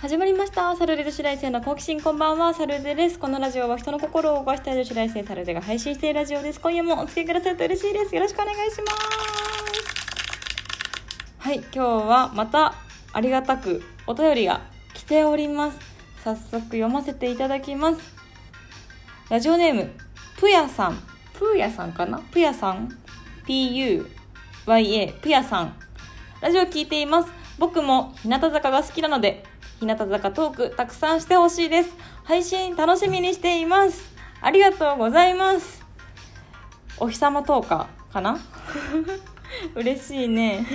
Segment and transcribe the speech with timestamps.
[0.00, 0.74] 始まりました。
[0.76, 2.54] サルデ女子大生の好奇心こんばんは。
[2.54, 3.18] サルデです。
[3.18, 6.60] このラジオは人の心を動かしたい女子大生サルデが配信しているラジオです。
[6.60, 8.14] 今夜もお付き合いくださると嬉しいです。
[8.14, 8.98] よろしくお願いします。
[11.36, 11.56] はい。
[11.56, 12.76] 今日はまた
[13.12, 14.62] ありがたくお便りが
[14.94, 15.78] 来ております。
[16.24, 18.00] 早速読ませていただきます。
[19.28, 19.90] ラジオネーム
[20.38, 20.98] ぷやさん。
[21.34, 22.20] ぷやさんかな？
[22.20, 22.88] ぷやさん
[23.46, 24.06] ？PUYA
[25.20, 25.76] ぷやさん。
[26.40, 27.30] ラジオ聞いています。
[27.58, 29.44] 僕も日向坂が好きなので
[29.80, 31.96] 日向坂トークたくさんしてほしいです。
[32.24, 34.14] 配信楽しみにしています。
[34.42, 35.82] ありがとうございます。
[36.98, 38.38] お日様トーカーかな？
[39.74, 40.66] 嬉しいね。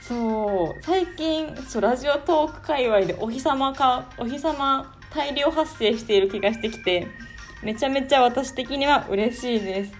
[0.00, 7.08] そう、最近、そう、ラジオトーク界隈でお日様か、お日様大量発生している気がしてきて、
[7.62, 9.92] めちゃめちゃ私的には嬉しいです。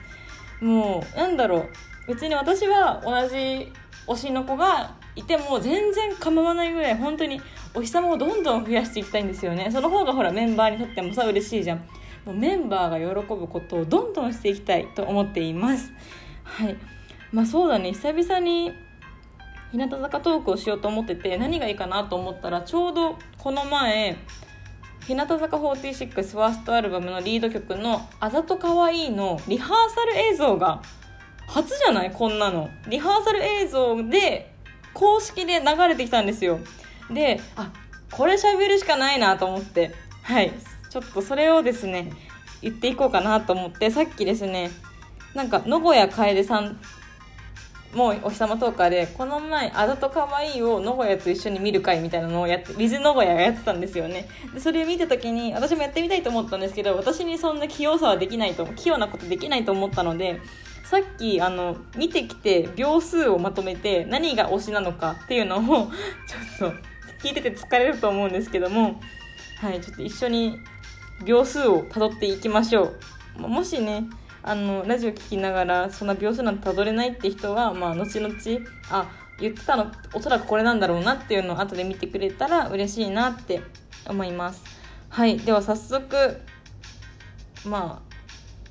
[0.62, 1.68] もう、なんだろう。
[2.08, 3.70] 別に私は同じ
[4.06, 7.40] 推しの子がいても全然構わないぐらい本当に
[7.74, 9.70] お日様をどんどん増やしていきたいんですよね。
[9.70, 11.78] その方がほらメンバーにとってもさ嬉しいじゃん。
[12.24, 15.92] もうメンバーが喜ぶことをどんどんしていきたいと思っています。
[16.44, 16.76] はい。
[17.32, 17.92] まあそうだね。
[17.92, 18.72] 久々に
[19.72, 24.16] 日向坂トークをしようと思ってて何がいいかなと思ったらちょうどこの前
[25.06, 30.82] 日向坂46ファーストアルバムのリード曲の「あざとかわいい」のリハーサル映像が
[31.46, 32.10] 初じゃない？
[32.10, 32.70] こんなの。
[32.88, 34.54] リハーサル映像で
[34.94, 36.58] 公式で流れてきたんですよ。
[37.10, 37.72] であ
[38.10, 39.94] これ喋るしかないなと思って。
[40.22, 40.52] はい。
[40.90, 42.12] ちょっとそれをですね
[42.60, 43.90] 言っていこうかなと思って。
[43.90, 44.70] さっきですね
[45.34, 46.78] なんか野古屋楓さん
[47.94, 54.28] もうお日様トーカーでこの前「あざとかわいい」を野古屋と一緒に見る会みたいなのをやって水野古屋がやってたんですよね。
[54.54, 60.40] でそれを見た時に私もやってみたいと思ったんですけど私にそんな器用さはできないと器用なことできないと思ったので
[60.84, 65.90] さっきあの見てきて秒数をまとめて何が推しなのかっていうのを
[66.58, 66.76] ちょっと
[67.26, 69.00] 聞いてて疲れると思うんですけども
[69.60, 70.58] はいちょっと一緒に
[71.24, 72.92] 秒数をたどっていきましょ
[73.38, 73.40] う。
[73.40, 74.04] もしね
[74.42, 78.34] あのラジオ聞きながらそんな秒数なんてたどれないって人はまあ後々
[78.90, 79.06] あ
[79.38, 83.62] 言ってたのおそらくこれなんだろうなっていうのを後で見てくれたら嬉しいなって
[84.06, 84.62] 思います。
[85.08, 86.40] はいでは早速
[87.64, 88.02] ま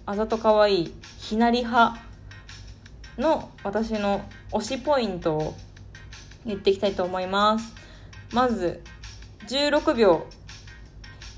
[0.06, 2.11] ああざとかわいいひなり派。
[3.22, 5.56] の私の推しポイントを
[6.46, 7.74] 言っていきたいと思います。
[8.34, 8.82] まず
[9.48, 10.26] 16秒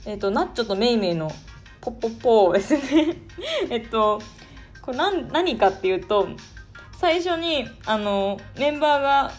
[0.05, 1.31] えっ、とナッチョとメイメイの
[1.79, 3.17] ポッポッポーですね。
[3.69, 4.21] えっと
[4.81, 6.27] これ何何かっていうと
[6.97, 9.31] 最初にあのメンバーが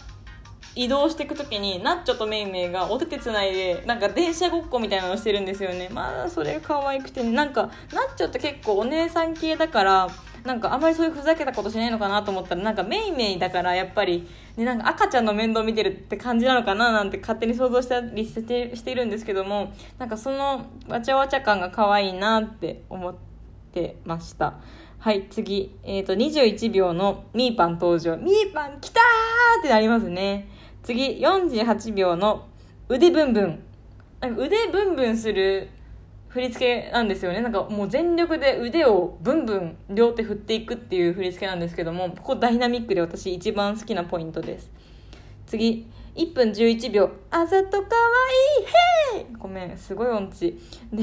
[0.77, 5.89] 移動していく時にナッチョとメイメイがお手手つないでなんか電車ごっこみたいなのをしてるんですよね。
[5.91, 10.09] まあそれ可愛くて、ね、なんかナッチョって結構お姉さん系だから
[10.45, 23.15] なんかあんまりそういうふざけたことしないのかなと思ったらなんかメイメイだからやっぱり、ね、なんか赤ちゃんの面倒見てるって感じなのかななんて勝手に想像したりしてしてるんですけどもなんかそのわちゃわちゃ感が可愛いなって思っ
[23.73, 24.55] てました。
[25.05, 28.17] はい次、えーと、21秒のミーパン登場。
[28.17, 30.49] ミーパン来たーってなりますね。
[30.85, 32.47] 次48秒の
[32.91, 33.63] 腕ブンブン。
[34.37, 35.71] 腕ブンブンする
[36.29, 37.41] 振り付けなんですよね。
[37.41, 44.71] なんかもう全力で腕をブンブン両手振っていくっていう振り付けなんですけどもここダイナミックで私一番好きなポイントです。
[45.47, 45.87] 次
[46.17, 47.11] 1分11秒。
[47.31, 47.85] あざとかわ
[49.15, 49.21] いい！
[49.21, 49.27] へい！
[49.39, 50.61] ごめんすごい音痴。
[50.93, 51.03] で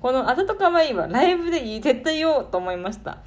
[0.00, 3.18] このあざとかわいいはライブで絶対言おうと思いました。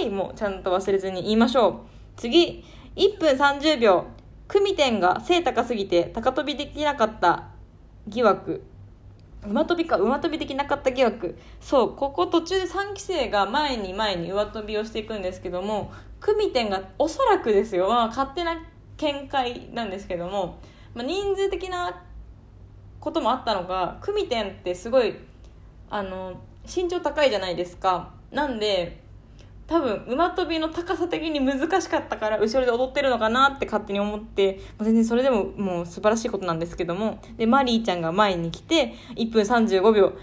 [0.00, 0.10] へい！
[0.10, 1.74] もちゃんと忘れずに言いましょう。
[2.16, 4.06] 次1分30秒。
[4.50, 7.50] 組点が背高すぎて高跳びできなかった
[8.08, 8.64] 疑惑。
[9.46, 11.38] 馬跳びか馬跳びできなかった疑惑。
[11.60, 18.56] そうここ途中で3期生が前に前に馬跳びをしていくんですけども組点がおそらくですよ、まあ、勝手な
[18.96, 20.58] 見解なんですけども、
[20.94, 22.02] まあ、人数的な
[22.98, 25.14] こともあったのか組点ってすごい
[25.90, 28.14] あの身長高いじゃないですか。
[28.32, 29.00] なんで
[29.70, 37.20] 多分馬跳びの高さ的に難しかったから後ろで踊ってるのかなって勝手に思って全然それでももう素晴らしいことなんですけども。
[37.36, 40.14] でマリーちゃんが前に来て1分35秒も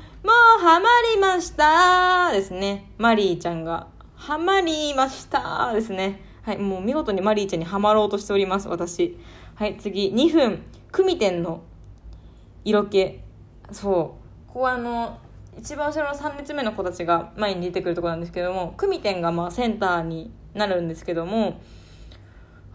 [0.59, 2.91] うハマりましたですね。
[2.97, 6.21] マリーちゃんがハマりましたですね。
[6.43, 9.17] はいもう見事にマリーちゃんにはまろうとしております私。
[9.55, 10.61] はい次2分
[10.91, 11.61] 組点の
[12.65, 13.21] 色気。
[13.71, 13.93] そう。
[14.47, 15.19] ここはあの
[15.57, 21.59] 一番後ろの3列目の子たちが前に出てくるとこなんですけども組点がまあセンターになるんですけども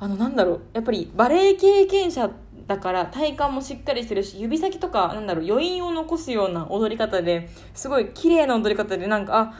[0.00, 2.30] あのなんだろうやっぱりバレエ経験者
[2.66, 9.54] だから体幹もしっかりしてるし指先とかなんだろう余韻を残すような踊り方ですごい綺麗な踊り方でなんか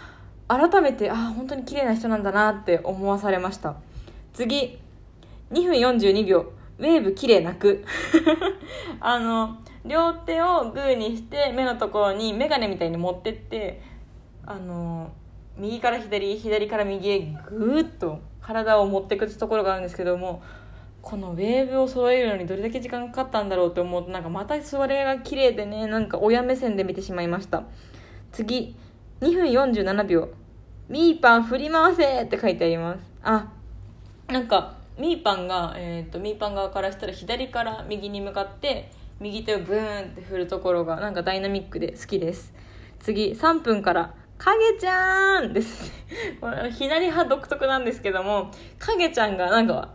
[0.49, 3.77] あ改めてあ本当に綺麗な人なんだなって思わされました。
[4.33, 4.79] 次
[5.51, 7.85] 2分42秒ウェーブ綺麗泣く。
[9.01, 13.83] あの両手をグーにして目のところに眼鏡みたいに持ってって
[14.47, 15.13] あの
[15.57, 17.19] 右から左左から右へ
[17.49, 20.43] グーッと体を持っていくところがあるんですけども
[21.01, 27.65] このウェーブを揃えるのにどれだけ時間かかったんだろうって思うとなんかまたそれが綺麗でねなんか親目線で見てしまいました。
[28.31, 28.77] 次
[29.21, 30.29] 2分47秒。
[30.89, 33.13] ミーパン振り回せって書いてあります。
[33.23, 33.53] あ
[34.29, 38.91] なんかミーパンが、えーと、ミーパン側からしたら左から右に向かって
[39.23, 42.53] 右手をブーンって振るところがなんかダイナミックで好きです。
[42.99, 45.93] 次3分から影ちゃんです。
[46.43, 49.91] ね左派独特なんですけども影ちゃんがなんか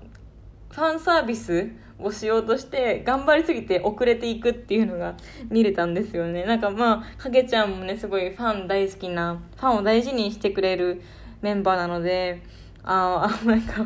[0.71, 1.69] ファンサービス
[1.99, 5.15] をしようとして頑張りすぎて遅れていくっていうのが
[5.49, 6.45] 見れたんですよね。
[6.45, 11.01] なんかまあ影ちゃんもねすごいファン大好きなファンを大事にしてくれる
[11.41, 12.41] メンバーなので
[12.89, 13.85] ああなんか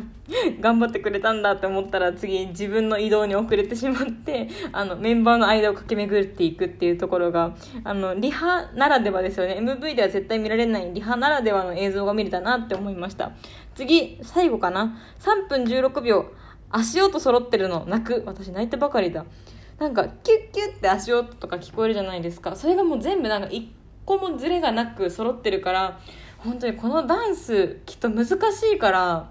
[0.60, 9.58] 頑張ってくれたんだって思ったら次自分の移動に遅れてしまってあのメンバーの間を駆け巡っていくっていうところがあのリハならではですよね。
[9.58, 13.32] MV では絶対見られないリハならではの映像が見れたなって思いました。
[13.74, 14.96] 次最後かな。
[15.18, 16.26] 3分16秒。
[16.70, 18.22] 足音揃ってるの泣く。
[18.24, 19.24] 私泣いてばかりだ。
[19.80, 22.54] なんかキュッキュッって足音とか聞こえるじゃないですか。
[22.54, 23.72] それがもう全部なんか一
[24.04, 26.00] 個もズレがなく揃ってるから
[26.44, 28.32] 本当にこのダンスきっと難し
[28.74, 29.30] いから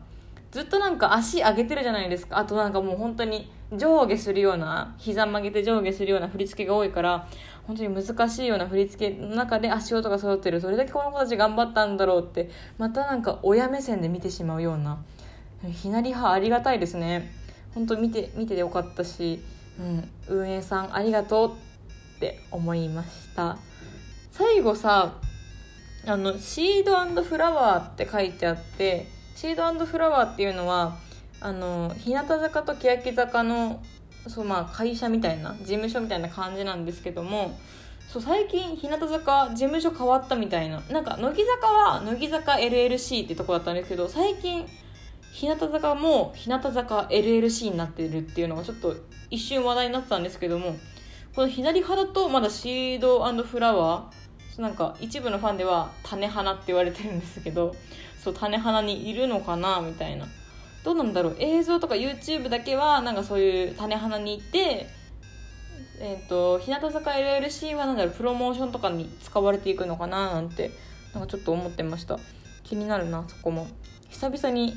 [0.51, 2.37] ずっとなんか足上げてるじゃないですか。
[2.37, 7.27] あとなんかもう本当に上下するような膝曲げて上下するような振り付けが多いから
[7.67, 10.59] 本当に難しいような振り付けの中で足音が揃ってる。
[10.59, 14.97] それだけこの子たち頑張ったんだろうってまたなんか親目線で見てしまうような
[15.71, 17.31] ひなり派ありがたいですね。
[17.73, 19.39] 本当見て見ててよかったし、
[19.79, 21.51] うん、運営さんありがとう
[22.17, 23.57] って思いました。
[24.31, 25.13] 最後さ
[26.05, 30.97] あのシードフラワーって書いてあってシードフラワーっていうのは
[31.39, 33.83] あの日向坂と欅坂の
[34.27, 37.57] そう、まあ、会社みたいな事務所みたいな感じなんですけども
[38.07, 44.67] そう最近日向坂事務所変わったみたいななんか乃木坂は乃木坂 LLC ってとこだったんですけど最近
[45.31, 48.95] 日向坂も日向坂 LLC になってるっていうのがちょっと
[49.29, 50.75] 一瞬話題になってたんですけども
[51.35, 54.20] この左肌とまだシードフラワー
[54.57, 57.75] なんか一部のファンでは種花って言われてるんですけど
[58.23, 60.27] そう種花にいるのかなみたいな。
[60.83, 61.35] どうなんだろう。
[61.39, 64.87] 映像とか YouTube だけはなんかそういう種花に行って
[65.99, 70.71] えっ、ー、と日向坂 LLC はなんだろうプロモーションとかに使われていくのかななんて
[71.13, 72.19] なんかちょっと思ってました。
[72.63, 73.67] 気になるなそこも。
[74.09, 74.75] 久々に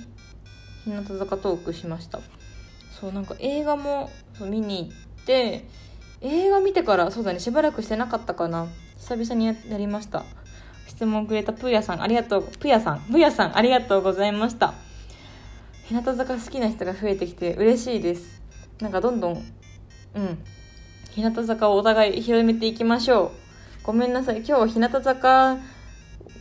[0.84, 2.20] 日向坂トークしました。
[3.00, 4.10] そうなんか映画も
[4.40, 5.64] 見に行って
[6.20, 8.68] 映画見てからそうだねしばらくしてなかったかな。
[9.04, 10.24] 久々にやりました。
[10.86, 12.42] 質問くれたプーヤさんありがとう。
[12.58, 14.72] プヤさんプヤさんありがとうございました。
[15.84, 18.40] 日向坂好きな人が増えてきて嬉しいです。
[18.80, 19.36] なんかどんどんう
[20.20, 20.38] ん。
[21.10, 23.30] 日向坂をお互い広めていきましょう。
[23.82, 24.38] ごめんなさい。
[24.38, 25.58] 今日は日向坂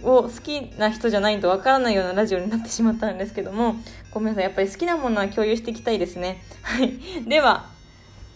[0.01, 3.75] を好きな人じゃないとわからないようなラジオになってしまったんですけども。
[4.09, 4.43] ごめんなさい。
[4.45, 6.41] やっぱり好きなものは共有していきたいですね。
[6.61, 6.97] はい。
[7.27, 7.72] では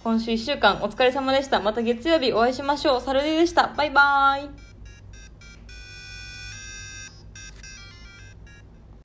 [0.07, 1.59] 今週1週間お疲れ様でした。
[1.59, 3.01] また月曜日お会いしましょう。
[3.01, 3.73] サルデーでした。
[3.75, 4.66] バイバーイ。